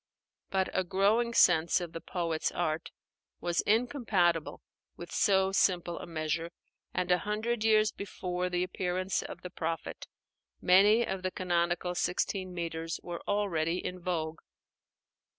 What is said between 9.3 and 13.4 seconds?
the Prophet, many of the canonical sixteen metres were